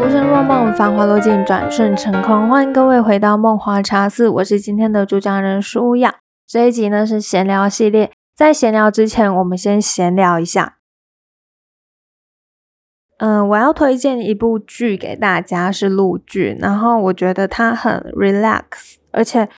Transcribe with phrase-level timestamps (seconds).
[0.00, 2.48] 浮生若梦，繁华落尽，转瞬成空。
[2.48, 6.20] 欢迎各位回到梦华茶室，我是今天的主讲人舒雅。
[6.46, 10.78] 这一集呢是闲聊系列，在闲聊之前，我们先闲聊一下。
[13.18, 19.50] 嗯，我要推荐一部剧给大家，是陆剧，然后我觉得它很 relax，而且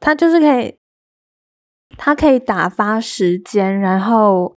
[0.00, 0.78] 它就是可以，
[1.98, 4.54] 它可以打发时间，然后。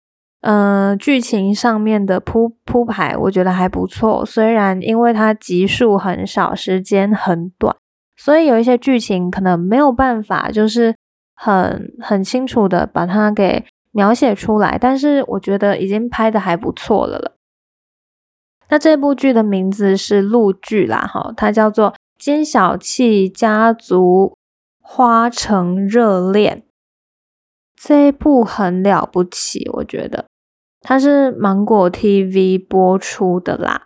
[0.47, 4.23] 嗯，剧情上面的铺铺排，我觉得还不错。
[4.23, 7.75] 虽然因为它集数很少，时间很短，
[8.15, 10.95] 所以有一些剧情可能没有办法，就是
[11.33, 14.77] 很很清楚的把它给描写出来。
[14.79, 17.31] 但是我觉得已经拍的还不错了了。
[18.69, 24.37] 那这部剧的名字是陆剧啦，哈，它叫做《金小气家族
[24.79, 26.57] 花城热恋》。
[27.75, 30.25] 这一部很了不起，我觉得。
[30.87, 33.85] 它是芒果 TV 播出的啦。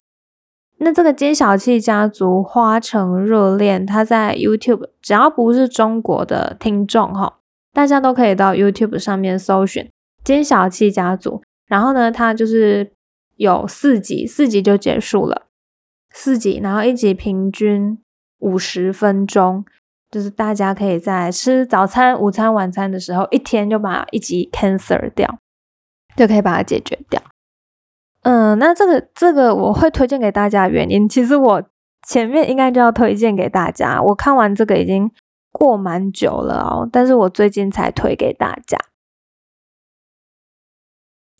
[0.79, 7.37] 那这个金小气家族花城热恋，它在 YouTube，只要不是中国的听众哈，
[7.71, 9.89] 大家都可以到 YouTube 上面搜寻
[10.25, 11.41] 金小气家族。
[11.67, 12.91] 然后呢，它就是
[13.37, 15.43] 有四集，四集就结束了，
[16.13, 17.97] 四集，然后一集平均
[18.39, 19.63] 五十分钟，
[20.11, 25.39] 就是大家可以在吃早餐、午餐、晚餐的时候，一天就把一集 cancel 掉。
[26.19, 27.21] 就可以把它解决掉。
[28.23, 31.63] 嗯，那这个这个我会推荐给大家的原因，其实我
[32.05, 34.01] 前面应该就要推荐给大家。
[34.01, 35.09] 我看完这个已经
[35.53, 38.77] 过蛮久了哦，但是我最近才推给大家，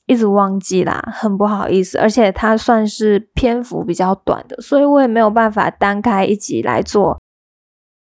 [0.05, 1.97] 一直忘记啦，很不好意思。
[1.97, 7.19] 而且它算是篇幅比较短的，所以我也没有办法单开一集来做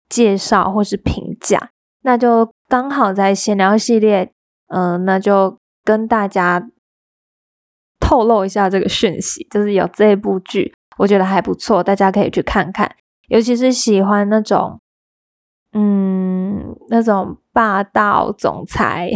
[0.07, 1.71] 介绍或是评价。
[2.03, 4.31] 那就刚好在闲聊系列，
[4.67, 5.59] 嗯，那就。
[5.83, 6.69] 跟大家
[7.99, 12.95] 透露一下这个讯息，就是有这部剧，我觉得还不错，大家可以去看看。
[13.27, 14.79] 尤其是喜欢那种，
[15.71, 19.09] 嗯，那种霸道总裁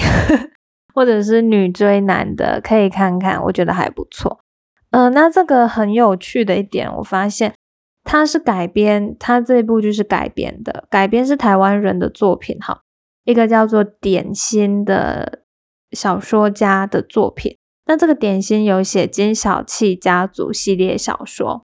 [0.93, 4.39] 或者是女追男的，可以看看，我觉得还不错。
[4.91, 7.53] 嗯，那这个很有趣的一点，我发现
[8.05, 12.79] 它是改编，它这部剧是改编的，改编是台湾人的作品，哈，
[13.25, 15.41] 一个叫做点心的。
[15.95, 21.63] 小说家的作品，那这个点心有写金小气家族系列小说，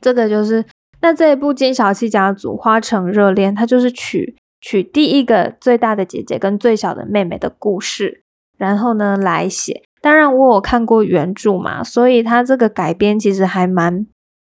[0.00, 0.66] 这个就是
[1.00, 8.24] 那这一部金小气家族花城热恋，它就是取取第一个最大的姐姐跟最小的妹妹的故事，
[8.58, 9.82] 然后呢来写。
[10.00, 14.06] 当然我有看过原著嘛，所以它这个改编其实还蛮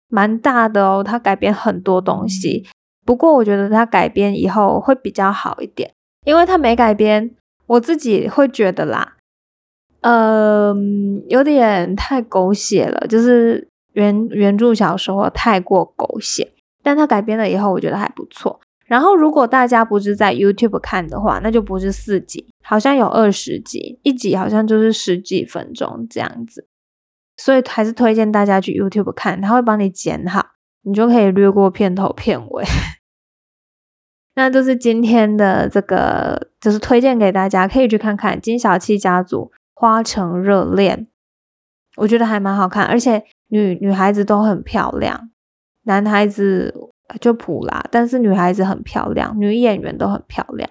[0.08, 2.66] 蛮大的哦，它改编很多东西。
[3.06, 5.94] 不过我觉得它改编以后会比较好一点，
[6.26, 7.36] 因为它没改编。
[7.74, 9.16] 我自己会觉得啦，
[10.02, 18.60] 嗯，有点太狗血了，就是原原著小说太过狗血，但它改编了以后，我觉得还不错。
[18.86, 26.68] 然后，如果大家不是在 YouTube 看的话，那就不是四集，好像有二十集，一集好像就是十几分钟这样子，
[27.38, 30.46] 所以还是推荐大家去 YouTube 看，他会帮你剪好，
[30.84, 32.64] 你就可以略过片头片尾。
[34.36, 40.98] 那就是今天的这个，就是推荐给大家，可以去看看《金小七家族花城热恋》，
[41.98, 45.30] 我觉得还蛮好看，而且女女孩子都很漂亮，
[45.84, 46.74] 男孩子
[47.22, 50.68] 就普啦，但是女孩子很漂亮，女演员都很漂亮。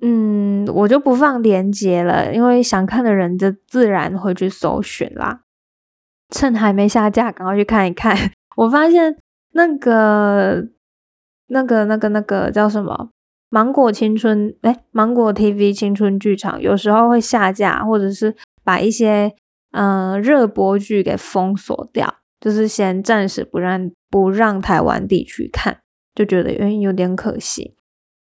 [0.00, 5.42] 嗯，我就不放链接了，因为想看的人就自然会去搜寻啦。
[6.30, 8.16] 趁还没下架，赶快去看一看。
[8.56, 9.16] 我发现
[9.52, 10.66] 那个。
[11.48, 13.10] 那个、那个、那个叫什么？
[13.50, 19.34] 芒果青春哎，芒果 TV 青春剧场有时候会下架，或者是把一些
[19.72, 25.78] 嗯热播剧给封锁掉，就是先暂时不让不让台湾地区看，
[26.14, 27.74] 就觉得原因有点可惜。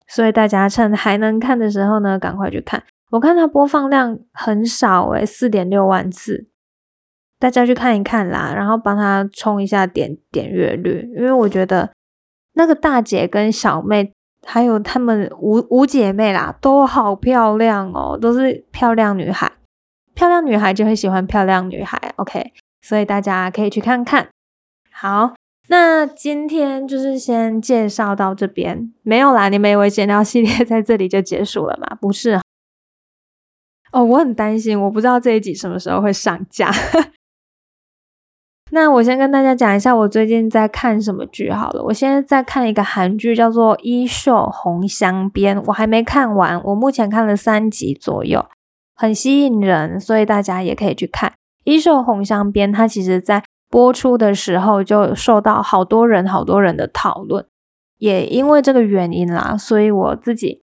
[0.07, 2.83] 所以大家趁还能看的时候呢，赶快去看。
[3.09, 6.47] 我看它播放量很少诶四点六万次，
[7.39, 11.89] 大家去看一看啦，然后帮他冲一下点点阅率，因为我觉得。
[12.57, 14.11] 那个大姐跟小妹，
[14.43, 19.51] 还有她们五五姐妹啦，都好漂亮哦，都是漂亮女孩。
[20.15, 22.51] 漂亮女孩就会喜欢漂亮女孩，OK，
[22.81, 24.29] 所以大家可以去看看。
[24.91, 25.35] 好，
[25.67, 31.95] 那今天就是先介绍到这边，没有啦，你们以为闲聊系列 在这里就结束了吗？
[32.01, 32.41] 不是。
[33.91, 36.71] 哦，我很担心，我不知道这一集什么时候会上架。
[38.69, 41.81] 那我先跟大家讲一下我最近在看什么剧好了。
[41.83, 48.45] 我现在在看一个韩剧，叫做《衣袖红镶边》，我还没看完，我目前看了三集左右，
[48.93, 51.29] 很吸引人，所以大家也可以去看
[51.63, 52.69] 《衣袖红镶边》。
[52.75, 57.45] 它其实在播出的时候就受到好多人好多人的讨论，
[57.97, 60.61] 也因为这个原因啦，所以我自己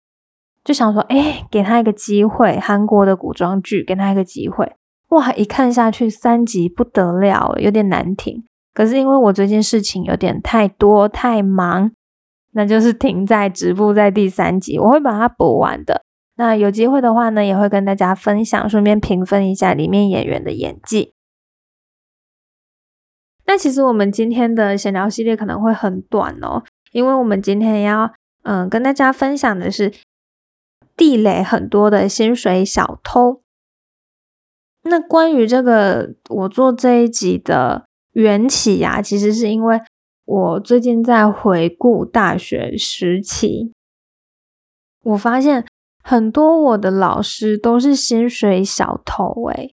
[0.65, 4.73] 就想说，哎，给他一个机会，韩国的古装剧，给他一个机会。
[5.13, 8.45] 哇，一看下去三集不得了，有点难停。
[8.73, 11.93] 可是因为我最近事情有点太多太忙，
[12.53, 16.03] 那就是停在直播在第三集，我会把它补完的。
[16.37, 21.13] 那有机会的话呢，也会跟大家分享，顺便评分一下里面演员的演技。
[23.45, 26.63] 那其实我们今天的闲聊系列可能会很短哦，
[26.93, 28.15] 因为我们今天要
[28.45, 29.93] 嗯跟大家分享的是
[30.97, 33.42] 地雷很多的薪水小偷。
[34.85, 39.81] 那关于这个，我做这一集的缘起呀，其实是因为
[40.25, 43.73] 我最近在回顾大学时期，
[45.05, 45.65] 我发现
[46.03, 49.75] 很多我的老师都是薪水小偷诶，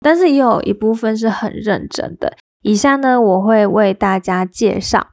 [0.00, 2.36] 但是也有一部分是很认真的。
[2.62, 5.08] 以下呢，我会为大家介绍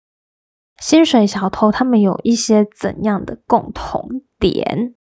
[0.82, 4.94] 薪水小偷他们有一些怎样的共同点。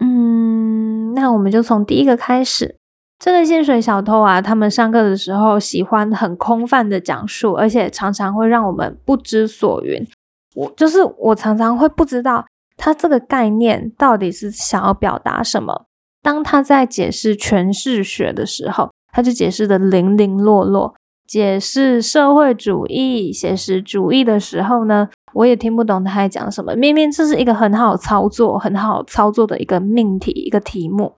[0.00, 2.78] 嗯，那我们就从第一个开始。
[3.24, 10.06] 这个薪水小偷啊，他们上课的时候喜欢很空泛的讲述，而且常常会让我们不知所云。
[10.54, 12.44] 我就是我常常会不知道
[12.76, 15.86] 他这个概念到底是想要表达什么。
[16.22, 20.92] 当他在解释诠释学的时候，他就解释的零零落落；
[21.26, 26.76] 解释社会主义、写实主义的时候呢，我也听不懂他在讲什么。
[26.76, 31.14] 明明这是一个很好操作、很好操作的一个命题、一个题目。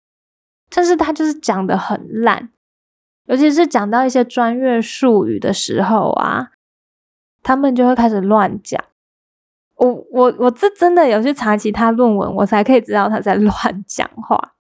[0.69, 2.51] 但是他就是讲的很烂，
[3.27, 6.51] 尤其是讲到一些专业术语的时候啊，
[7.43, 8.83] 他们就会开始乱讲。
[9.77, 14.55] 我我我这真的有去查其他论文，我才可以知道他在乱讲话。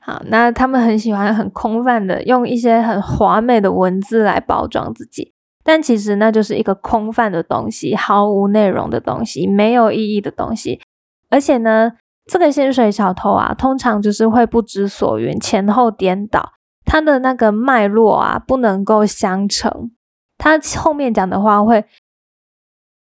[0.00, 5.34] 好，那他们很喜欢很空泛的用一些很华美的文字来包装自己，
[5.64, 10.80] 但其实那就是一个空泛的东西，毫无内容的东西，没有意义的东西，
[11.28, 11.94] 而且呢。
[12.30, 16.52] 这个薪水小偷啊，通常就是会不知所云，前后颠倒，
[16.84, 19.90] 他的那个脉络啊不能够相承，
[20.38, 21.84] 他后面讲的话会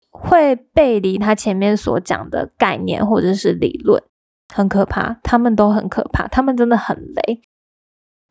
[0.09, 4.01] 会背离他前面所讲的概念或者是理论，
[4.51, 7.39] 很可怕，他们都很可怕，他们真的很雷。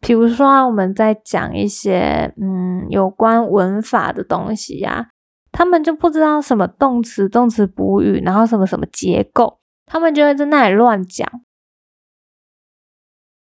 [0.00, 5.10] 比如说啊我们在讲一些嗯有关文法的东西呀，
[5.52, 9.60] 他们就不知道什么动词、动词补语，然后什么什么结构。
[9.88, 11.26] 他们就会在那里乱讲，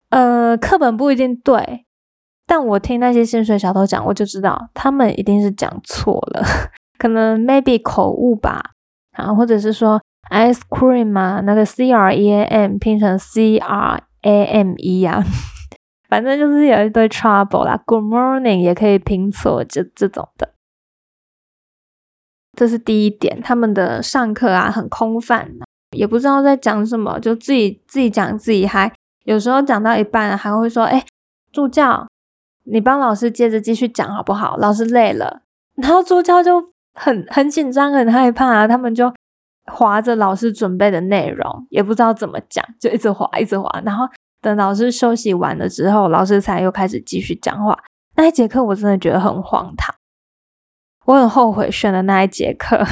[0.09, 1.87] 呃，课本不一定对，
[2.47, 6.43] 但我听那些薪水小偷讲，我就知道他们一定是讲错了，
[6.99, 8.73] 可能 maybe 口误吧，
[9.13, 10.01] 啊，或者是说
[10.31, 15.23] ice cream 啊，那个 c r e a m 拼成 c r a m e 啊，
[16.09, 17.81] 反正就是有一堆 trouble 啦。
[17.87, 20.55] Good morning 也可以拼错，这这种的，
[22.57, 25.53] 这是第一点，他们的上课啊很空泛。
[25.97, 28.93] 也不知道在讲什么，就自己自己讲自己嗨。
[29.25, 31.05] 有时候讲到一半还会说：“哎，
[31.53, 32.07] 助教，
[32.65, 34.57] 你帮老师接着继续讲好不好？
[34.57, 35.43] 老师累了。”
[35.77, 38.69] 然后助教就很很紧张、很害怕啊。
[38.69, 39.13] 他们就
[39.67, 43.71] 划着老师准备的内容，也不知道怎么讲，就一直划，一直划。
[43.85, 44.07] 然后
[44.41, 47.79] 等老师休息完了之后，老师才又开始继续讲话。
[48.17, 49.95] 那一节课我真的觉得很荒唐，
[51.07, 52.85] 我很后悔选的那一节课。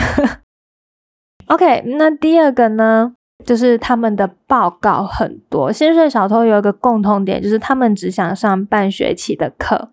[1.49, 3.15] OK，那第二个呢，
[3.45, 5.73] 就是他们的报告很多。
[5.73, 9.93] 薪水小偷有一个共同点，就是他们只想上半学期的课。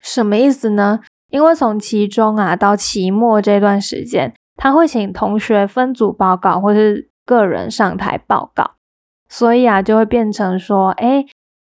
[0.00, 1.00] 什么意思呢？
[1.30, 8.76] 因为从期中啊到期末这段时间，他会请同学分组报告，或是个人上台报告，
[9.28, 11.26] 所以啊就会变成说，哎，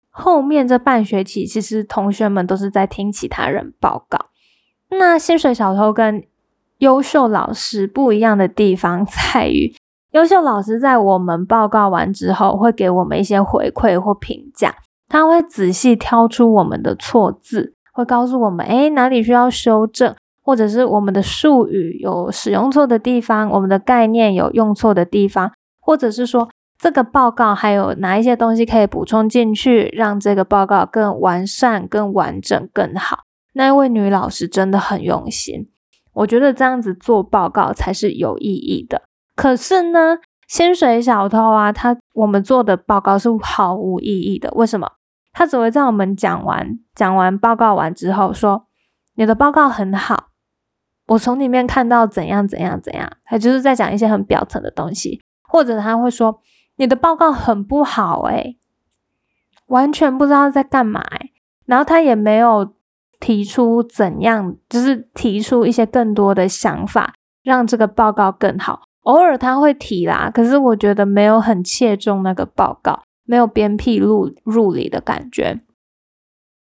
[0.09, 4.27] 后面这半学期其实同学们都是在听其他人报告。
[4.91, 6.23] 那薪水小偷跟
[6.81, 9.71] 优秀老师不一样的地方在于，
[10.13, 14.75] 优秀老师在我们报告完之后，会给我们一些回馈或评价。
[15.07, 33.19] 他会仔细挑出我们的错字，会告诉我们，哎，哪里需要修正，或者是我们的术语有使用错的地方，我们的概念有用错的地方，或者是说这个报告还有哪一些东西可以补充进去，让这个报告更完善、更完整、更好。
[33.53, 35.67] 那一位女老师真的很用心。
[36.13, 39.03] 我觉得这样子做报告才是有意义的。
[39.35, 44.51] 可是呢，薪水小偷啊，他我们做的报告是毫无意义的。
[44.51, 44.91] 为什么？
[45.31, 48.67] 他只会在我们讲完讲完报告完之后说
[49.15, 50.27] ：“你的报告很好，
[51.07, 56.41] 我从里面看到怎样怎样怎样。”他就是在讲一些很表层的东西，或者他会说
[56.75, 58.57] ：“你的报告很不好，诶，
[59.67, 61.01] 完全不知道在干嘛。”
[61.65, 62.73] 然后他也没有。
[63.21, 67.13] 提出怎样，就是提出一些更多的想法，
[67.43, 68.81] 让这个报告更好。
[69.03, 75.61] 偶尔他会提啦，可是我觉得没有很切中那个报告，没有鞭辟入入里的感觉。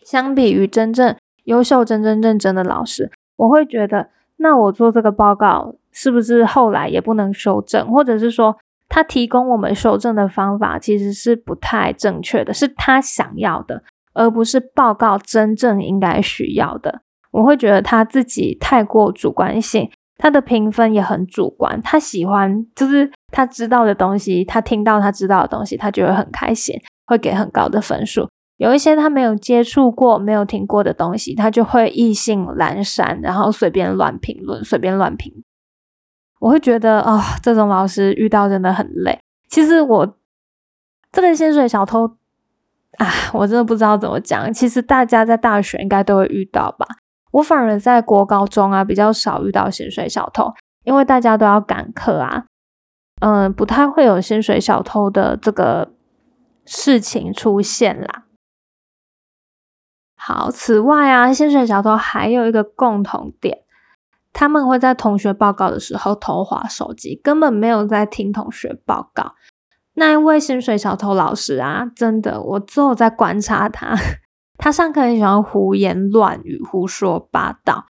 [0.04, 8.56] 相比于真正优秀、真真正认真的老师，我会觉得，那我做这个报告是不是后来也不能修正，或者是说
[8.88, 13.82] 他提供我们修正的方法其实是不太正确的，是他想要的，
[14.14, 17.02] 而不是报告真正应该需要的。
[17.31, 19.90] 我会觉得他自己太过主观性。
[20.19, 26.76] 他的评分也很主观，他喜欢就是他知道的东西，他听到他知道的东西，他就会很开心，
[27.07, 28.28] 会给很高的分数。
[28.59, 35.33] 有一些他没有接触过、没有听过的东西，他就会意兴阑珊，然后随便乱评论，随便乱评。
[36.38, 39.19] 我会觉得啊，这种老师遇到真的很累。
[39.49, 40.16] 其实我
[41.11, 42.09] 这个薪水小偷
[42.99, 44.52] 啊，我真的不知道怎么讲。
[44.52, 46.87] 其实大家在大学应该都会遇到吧。
[47.32, 50.52] 我反而在国高中啊比较少遇到薪水小偷，
[50.84, 52.44] 因为大家都要赶课啊，
[53.20, 55.92] 嗯，不太会有薪水小偷的这个
[56.66, 58.25] 事情出现啦。
[60.14, 63.61] 好，此外啊，薪水小偷还有一个共同点，
[64.34, 69.34] 他们会在同学报告的时候偷滑手机，根本没有在听同学报告。
[69.94, 73.96] 那一位薪水小偷老师啊，真的，我之后在观察他。
[74.56, 77.87] 他上课很喜欢胡言乱语、胡说八道，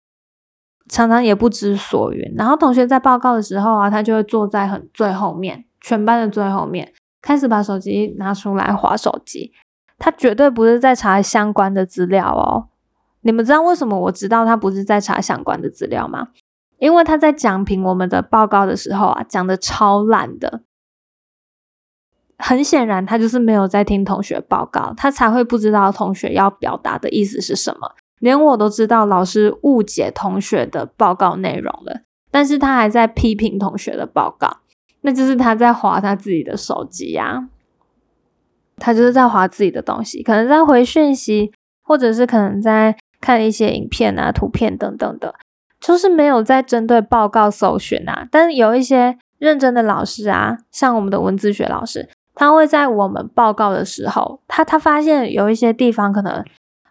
[0.88, 2.33] 常常也不知所云。
[2.37, 9.52] 然后同学在报告的时候啊，他就会坐在很最后面，全班的最后面，开始把手机拿出来划手机。
[9.99, 12.69] 他绝对不是在查相关的资料哦。
[13.23, 16.28] 你们知道为什么我知道他不是在查相关的资料吗？
[16.78, 20.62] 因为他在讲评我们的报告的时候啊，讲的超烂的。
[22.40, 27.92] 很显然，他就是没有在听同学报告，他才会不知道同学要表达的意思是什么。
[28.18, 34.59] 连我都知道老师误解同学的报告内容了，但是他还在批评同学的报告，
[35.02, 37.49] 那就是他在划他自己的手机呀。
[38.76, 45.35] 他就是在划自己的东西，可能在回讯息，或者是可能在看一些影片啊、图片等等的，
[45.78, 48.26] 就是没有在针对报告搜寻啊。
[48.30, 52.09] 但是有一些认真的老师啊，像我们的文字学老师。
[52.40, 56.42] 他会在我们报告的时候，他他发现有一些地方可能，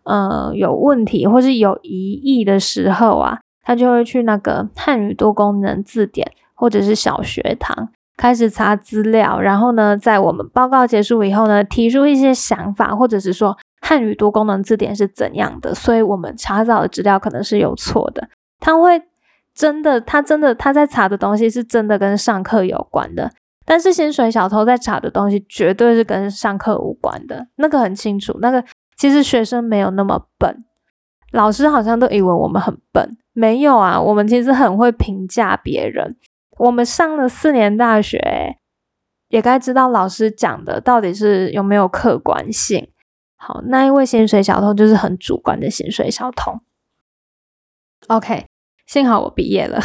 [0.04, 18.30] 呃，有问题或是有疑义的时候啊，他就会去那个汉语多功能字典或者是小学堂开始查资料，然后呢，在我们报告结束以后呢，提出一些想法，或者是说汉语多功能字典是怎样的，所以我们查找的资料可能是有错的。
[18.60, 19.02] 他会
[19.56, 23.32] 真的，他真的他在查的东西是真的跟上课有关的。
[23.70, 28.36] 但是薪水小偷在查的东西绝对是跟上课无关的，那个很清楚。
[28.42, 28.66] 那个
[28.98, 30.66] 其实学生没有那么笨，
[31.32, 34.02] 老师好像都以为我们很笨，没有啊。
[34.02, 36.18] 我们其实很会评价别人。
[36.58, 38.58] 我们上了四年大学，
[39.28, 42.90] 也该知道老师讲的到底是有没有客观性。
[43.36, 46.60] 好，那一位薪水小偷就是很主观的薪水小偷。
[48.08, 48.48] OK，
[48.88, 49.80] 幸好我毕业了。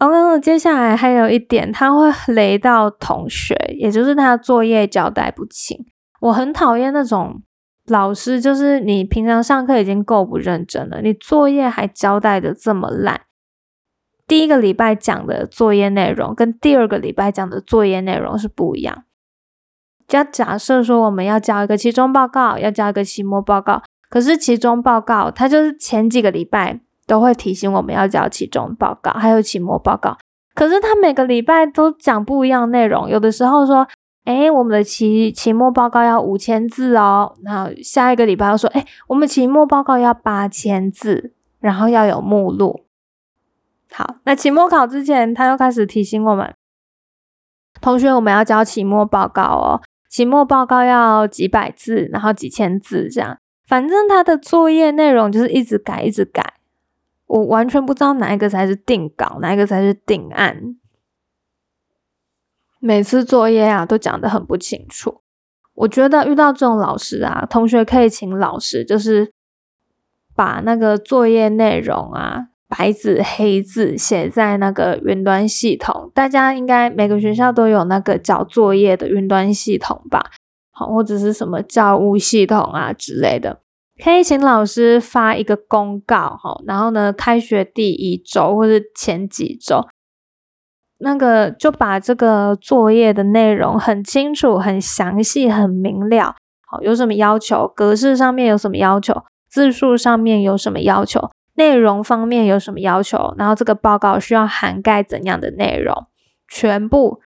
[0.00, 5.78] 哦，接下来还有一点，他会雷到同学，也就是他作业交代不清。
[6.20, 7.42] 我很讨厌那种
[7.86, 13.22] 老师，就是你平常上课已经够不认真了，你作业还交代的这么烂。
[14.26, 19.04] 第一个礼拜讲的作业内容跟第二个礼拜讲的作业内容是不一样。
[20.08, 26.80] 假假设说我们要交一个期中报告，要交一个期末报告，可是期中报告它就是前几个礼拜。
[27.06, 30.16] 都会提醒我们要交期中报告，还有期末报告。
[30.54, 33.86] 可是他每个礼拜都讲不一样内容，有的时候说，
[34.24, 42.84] 哎，我们的期期末报告要五千字哦，然后下一个礼拜又说，哎，我们期末报告要八千字，然后要有目录。
[43.92, 46.54] 好，那期末考之前，他又开始提醒我们，
[47.80, 56.53] 同学，我们要交期末报告哦，期末报告要几百字，然后几千字这样，反正他的作业内容就是一直改，一直改。
[57.26, 60.76] 我完全不知道哪一个才是定稿，哪一个才是定案。
[62.78, 65.22] 每次作业啊都讲得很不清楚。
[65.72, 69.32] 我觉得遇到这种老师啊，同学可以请老师，就是
[70.34, 76.12] 把那个作业内容啊白纸黑字写在那个云端系统。
[76.14, 80.30] 大家应该每个学校都有那个交作业的云端系统吧？
[80.70, 83.63] 好，或者是什么教务系统啊之类的。
[84.02, 89.86] 可以请老师发一个公告，哈，然后呢，开学第一周或者前几周，
[90.98, 96.34] 那个就把这个作业的内容很清楚、很详细、很明了，
[96.66, 106.06] 好，有什么要求，格式上面有什么要求，字数上面有什么要求，内容方面有什么要求，然后这个报告需要涵盖怎样的内容，
[106.48, 107.20] 全部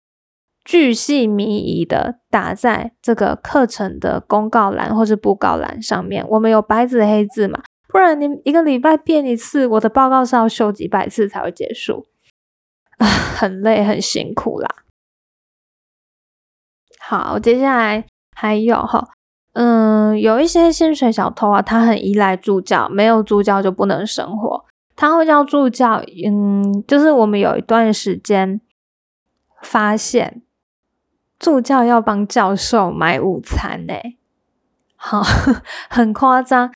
[0.66, 6.28] 巨细靡遗的打在这个课程的公告栏或是布告栏上面。
[6.28, 7.62] 我们有白纸黑字嘛？
[7.88, 12.08] 不然你一个礼拜变一次，我的报告是要修几百次才会结束，
[12.98, 14.68] 啊，很累很辛苦啦。
[17.00, 18.06] 好，接下来
[18.36, 19.08] 还有哈。
[19.54, 24.66] 嗯，有一些薪水小偷啊，他很依赖助教，没有助教就不能生活。
[24.98, 28.60] 他会叫助教，嗯，就是我们有一段时间
[29.62, 30.42] 发现
[31.46, 33.94] 助教要帮教授买午餐呢，
[34.96, 35.22] 好，
[35.92, 36.74] 很夸张。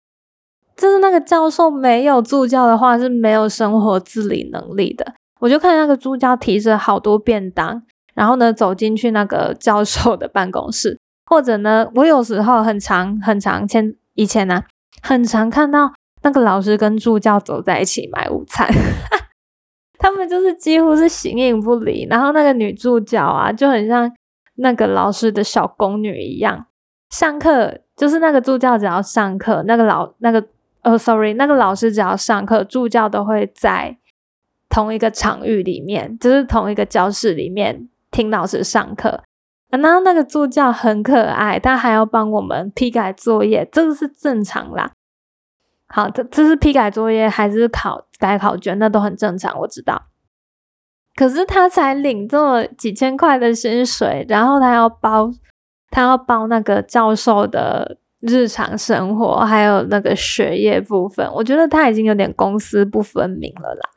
[0.78, 5.16] 就是那个教授没有助教的话是没有生活自理能力的。
[5.40, 7.82] 我就看那个助教提着好多便当，
[8.14, 11.00] 然后呢走进去那个教授的办公室。
[11.26, 14.62] 或者呢，我有时候很常很常前以前呢，
[15.02, 18.70] 很常看到那个老师跟助教走在一起买午餐，
[19.98, 22.06] 他们就是几乎是形影不离。
[22.08, 24.12] 然后那个女助教啊，就很像
[24.62, 26.68] 那个老师的小宫女一样，
[27.10, 30.46] 上课就是那个助教只要上课，那个老那个
[30.82, 33.98] 呃，sorry，那个老师只要上课，助教都会在
[34.70, 39.24] 同一个场域里面，就是同一个教室里面听老师上课。
[39.70, 44.92] 然后那个助教很可爱，他还要帮我们批改作业，这个是正常啦。
[45.88, 50.09] 好，这这是批改作业还是考改考卷，那都很正常，我知道。
[51.20, 55.30] 可是他才领这么几千块的薪水，然后他要包，
[55.92, 63.90] 他要包那个教授的日常生活，还有那个学业部分，我觉得他已经有点公私不分明了啦。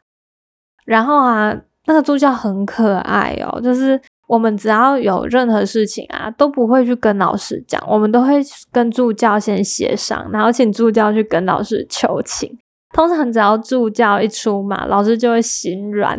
[0.84, 4.00] 然后啊，那个助教很可爱哦，就是。
[4.28, 12.58] 我们只要有任何事情啊，都不会去跟老师讲，我们都会跟助教先协商，然后请助教去跟老师求情。
[12.94, 16.18] 通常只要助教一出马，老师就会心软。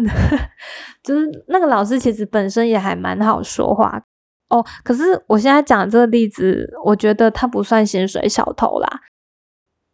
[1.03, 4.01] 就是那个老师其实本身也还蛮好说话
[4.49, 4.65] 哦。
[4.83, 9.01] 可是我现在讲这个例子，我觉得他不算薪水小偷啦，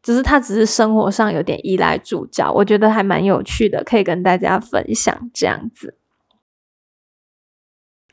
[0.02, 5.98] 只是他只是生活上有点依赖助教，我觉得还蛮有趣的，可以跟大家分享这样子。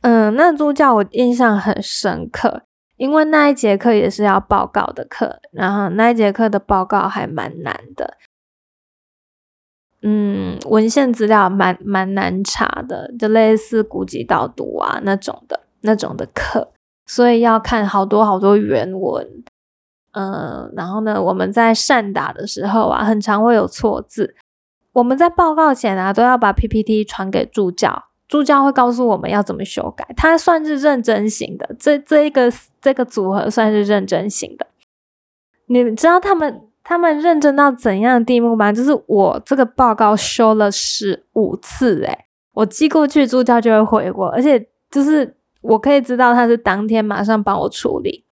[0.02, 2.62] 嗯，那助教我印象很深刻，
[2.96, 8.16] 因为那一节课也是要报告的课，然后那一节课的报告还蛮难的，
[10.08, 16.68] 嗯，文献资料蛮蛮难查的，就类似古籍导读啊那种的那种的课，
[17.06, 19.42] 所以要看好多好多原文，
[20.12, 24.36] 嗯，然后呢，我们在善打的时候啊，很常会有错字，
[24.92, 28.04] 我们在报告前啊，都要把 PPT 传给助教。
[28.28, 34.66] 助教会告诉我们要怎么修改，他算是认真型的，这这一个这个组合算是认真型的。
[35.66, 38.72] 你知道他们他们认真到怎样的地步吗？
[38.72, 48.24] 就是我这个报告修了十五次，诶我寄过去，助教就会回我，而且就是我可以知道他是当天马上帮我处理，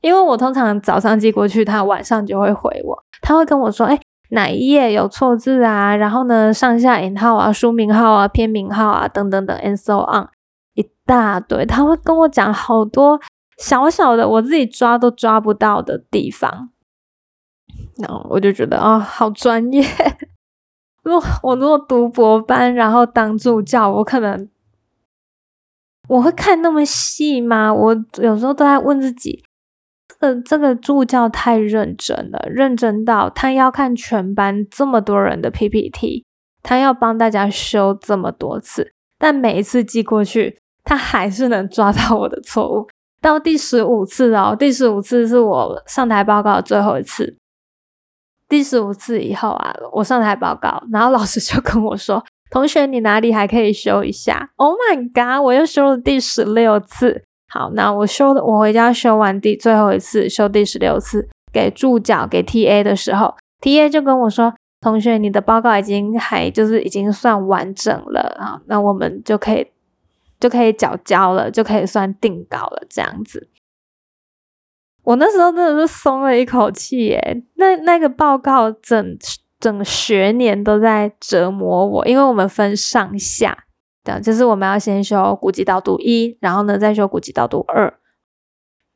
[0.00, 3.98] 因为我通常早上寄过去，他晚上就会回我，他会跟我说，哎。
[4.30, 5.96] 哪一页有错字啊？
[5.96, 10.28] 然后呢，上下引号啊，书名号啊，篇名号啊，等等等，and so on，
[10.74, 11.64] 一大堆。
[11.64, 13.18] 他会跟我讲好多
[13.56, 16.68] 小小的，我自己抓都抓不到的地方。
[17.98, 19.84] 然后我就觉得啊，好专业。
[21.02, 24.48] 如果我如果读博班，然后当助教，我可能
[26.08, 27.72] 我会看那么细吗？
[27.72, 29.44] 我有时候都在问自己。
[30.20, 36.24] 这这个助教太认真了，认真到他要看全班这么多人的 PPT，
[36.62, 42.88] 他要帮大家修这么多次，但每一次寄过去，他还是能抓到我的错误。
[43.20, 47.36] 到第十五次哦，第十五次是我上台报告的最后一次。
[48.48, 55.44] 第十五次以后啊，我上台报告， 然后老师就跟我说：“同学，你哪里还可以修一下？”Oh my god！
[55.44, 57.24] 我又修了第十六次。
[57.50, 69.66] 好，那我修的，我回家修完第最后一次，修第十六次，给助教给 T A 的时候，T A 就跟我说：“同学，你的报告已经还就是已经算完整了啊，那我们就可以
[70.38, 73.48] 就可以缴交了，就可以算定稿了。”这样子，
[75.08, 77.42] 我那时候真的是松了一口气耶。
[77.54, 79.16] 那那个报告整
[79.58, 83.64] 整学年都在折磨我，因为我们分上下。
[84.22, 87.92] 就是我们要先修古籍导读一，然后呢再修古籍导读二，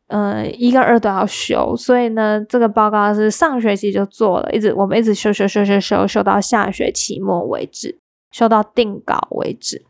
[0.08, 7.98] 嗯，一跟二都要修，所以呢这个报告是上学期就做了，一直我们一直修修修修修修到下学期末为止，
[8.30, 9.84] 修到定稿为止。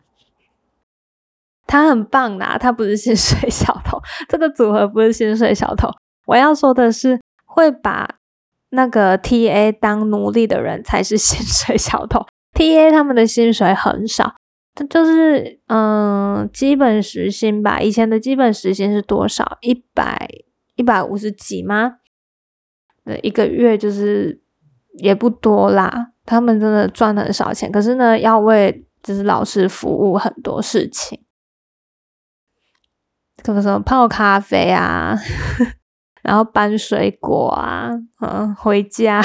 [1.69, 5.89] 他很棒呐，他不是薪水小偷， 这个组合不是薪水小偷。
[6.27, 8.17] 我要说的是，会把
[8.71, 12.25] 那个 T A 当奴隶的人才是薪水小偷。
[12.55, 14.35] T A 他们的薪水很少，
[14.75, 17.81] 他就是嗯基本时薪吧。
[17.81, 19.59] 以前的基本时薪是多少？
[19.63, 20.29] 一百
[20.77, 21.97] 一百五十几吗？
[23.05, 24.41] 呃，一个月就是
[24.99, 26.13] 也不多啦。
[26.25, 31.21] 他们真的赚很少钱，可是呢，要为就是老师服务很多事情，
[33.45, 35.19] 什么什么泡咖啡啊。
[36.23, 39.21] 然后搬水果啊，嗯，回家，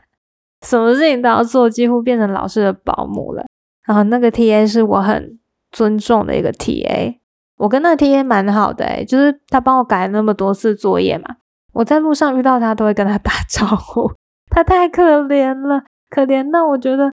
[0.62, 3.44] 什么事情都要做，几乎变成老师的保姆了。
[3.86, 5.38] 然后那个 T A 是我很
[5.70, 7.20] 尊重的一个 T A，
[7.56, 11.36] 我跟那个 T A 蛮好的诶就是他帮我改了那么多次作业嘛，
[11.72, 14.10] 我在路上遇到他都会跟他打 招呼。
[14.50, 17.12] 他太可怜了，可怜到我觉得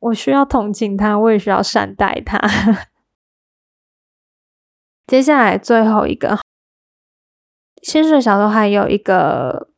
[0.00, 2.38] 我需要同情他，我也需要善待他。
[5.06, 6.38] 接下来最后一个。
[7.82, 9.68] 薪水小偷还有一个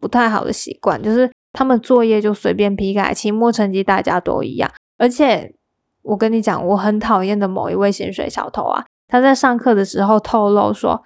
[0.00, 4.70] 不太好的习惯，就是他们作业就随便批改，期末成绩大家都一样。
[4.98, 5.54] 而且
[6.02, 11.02] 我跟你讲，我很讨厌的某一位薪水小偷啊，他在上课的时候透露说，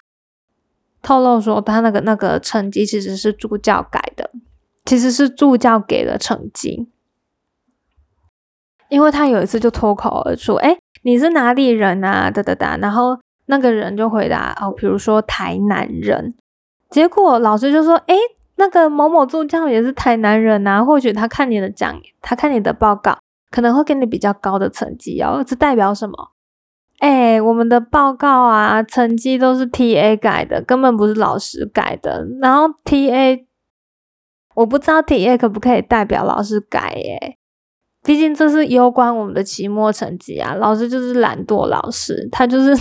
[1.03, 4.31] 透露说他那个那个成绩其实是助教改的，
[4.85, 6.89] 其实是助教给的成绩。
[8.89, 13.19] 因为他有一次就脱口而出：“哎，你是哪里人啊？”哒哒哒，然后。
[13.47, 16.35] 那个人就回答哦，比如说台南人，
[16.89, 18.17] 结果老师就说：“诶，
[18.57, 23.19] 那个某某助教也是台南人啊，或许他看你的讲，他看你的报告，
[23.51, 25.45] 可能会给你比较高的成绩哦。
[25.47, 26.31] 这代表什么？
[27.01, 32.27] 诶，我们的报告啊，成绩都是 T A 改的，根本不是老师改的。
[32.41, 33.47] 然后 T A，
[34.55, 36.95] 我不知道 T A 可不可以代表老师改？
[36.95, 37.37] 耶？
[38.03, 40.55] 毕竟这是攸关我们的期末成绩啊。
[40.55, 42.75] 老师就是懒惰老师，他就是。”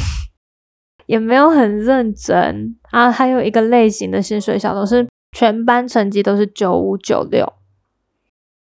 [1.06, 7.54] 也没有很认真啊，还有一个类型的薪水小偷是全班成绩都是九五九六，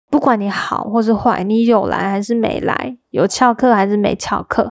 [0.10, 4.70] 不管你好或是坏，你有来还是没来，有翘课还是没翘课，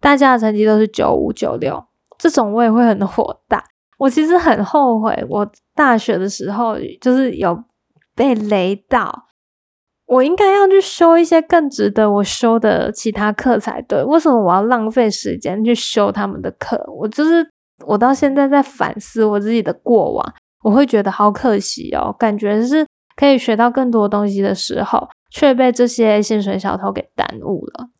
[0.00, 1.84] 大家的成绩都是九五九六，
[2.18, 3.64] 这种我也会很火大。
[3.98, 7.64] 我其实很后悔，我大学的时候就是有
[8.14, 9.26] 被雷到。
[10.10, 14.02] 我应该要去修一些更值得我修的其他课才对。
[14.02, 16.84] 为什么我要浪费时间去修他们的课？
[16.98, 17.48] 我就是
[17.86, 22.12] 我到现在在反思我自己的过往，我会觉得好可惜哦。
[22.18, 27.90] 感觉是可以学到更多东西的时候，却被这些薪水小偷给耽误了。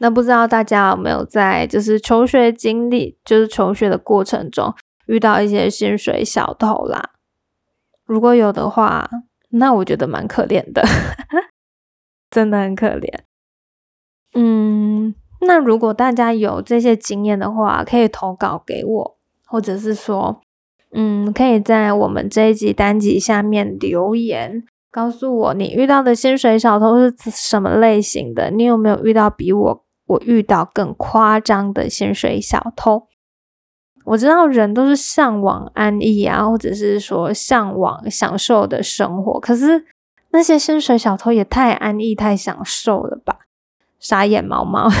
[0.00, 4.74] 那不知道大家有没有在就是求学经历，就是求学的过程中
[5.06, 7.12] 遇到一些薪水小偷啦？
[8.04, 9.08] 如果有的话，
[9.56, 10.82] 那我觉得蛮可怜的，
[12.30, 13.20] 真的很可怜。
[14.34, 20.40] 嗯，那如果大家有这些经验的话，可以投稿给我，或者是说，
[20.92, 33.06] 嗯，可以在我们这一集单集下面留言，告诉我你遇到的薪水小偷是什么类型的，你有没有遇到比我我遇到更夸张的薪水小偷？
[34.04, 39.40] 我知道人都是向往安逸啊，或者是说向往享受的生活。
[39.40, 39.84] 可是
[40.30, 43.38] 那些薪水小偷也太安逸、太享受了吧？
[43.98, 44.90] 傻眼毛毛。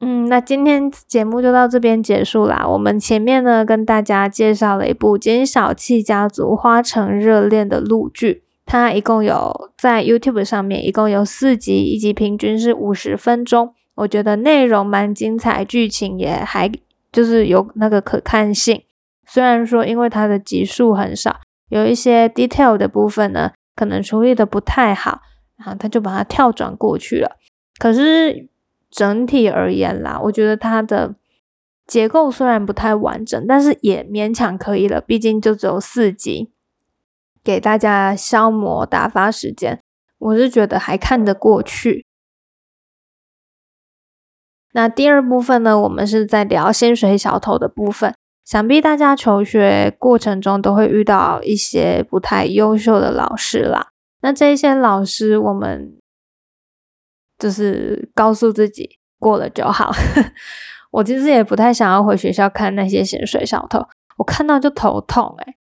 [0.00, 2.66] 嗯，那今天节目就到这边结束啦。
[2.66, 13.72] 我们前面呢跟大家介绍了一部金小气家族花城热恋的录剧，它一共有在 YouTube 上面一共有四集，一集平均是五十分钟。
[13.94, 16.70] 我觉得内容蛮精彩，剧情也还
[17.12, 18.82] 就是有那个可看性。
[19.26, 25.20] 虽然说因为它的集数很少，有一些 detail 的部分呢，可能处理的不太好，
[25.56, 27.36] 然后他就把它跳转过去了。
[27.78, 28.48] 可是
[28.90, 31.14] 整体而言啦，我觉得它的
[31.86, 35.00] 结构虽然不太完整，但是也勉强可以了。
[35.00, 36.50] 毕竟就只有四集，
[37.42, 39.80] 给大家消磨打发时间，
[40.18, 42.04] 我是觉得还看得过去。
[44.74, 48.12] 那第二部分呢，我们是在聊薪水小偷的部分。
[48.44, 53.88] 想必大家求学过程中都会遇到一些不太优秀的老师啦。
[54.20, 55.96] 那这些老师，我们
[57.38, 59.92] 就是告诉自己过了就好。
[60.90, 63.86] 我其实也不太想要回学校看那些薪水小偷，
[64.18, 65.54] 我看到就头痛诶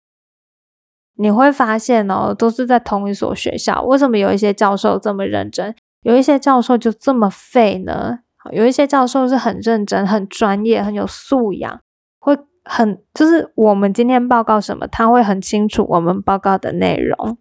[1.16, 8.20] 你会发现哦，都是在同一所学校，为什么有一些教授这么认真，有一些教授就这么废呢？
[8.50, 11.80] 有一些教授是很认真、很专业、很有素养，
[12.18, 17.38] 会很就是我们今天报告什么，他会很清楚我们报告的内容，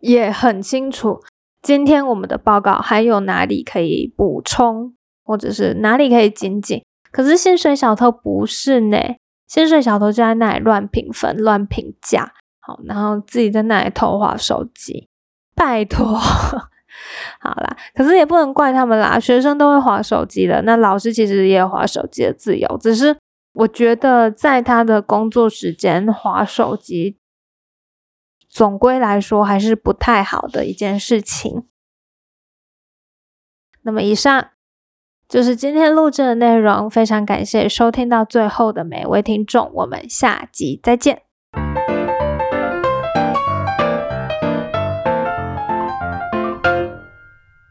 [0.00, 1.22] 也很清楚
[1.62, 6.84] 今天我们的报告还有哪里可以补充，或者是哪里可以精进。
[7.10, 8.98] 可是薪水小偷不是呢，
[9.46, 15.08] 薪水小偷就在那里乱评分、乱评价，好，然后自己在那里偷滑手机，
[15.54, 16.18] 拜托，
[17.40, 23.16] 好啦，可是也不能怪他们啦，学生都会滑手机的，那老师其实也有滑手机的自由，只是
[23.52, 27.18] 我觉得在他的工作时间滑手机，
[28.48, 31.66] 总归来说还是不太好的一件事情。
[33.82, 34.50] 那么以上。
[35.26, 41.23] 就是今天录制的内容，非常感谢收听到最后的每位听众，我们下集再见。